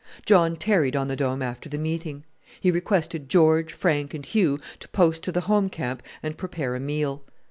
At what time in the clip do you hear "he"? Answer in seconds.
2.59-2.71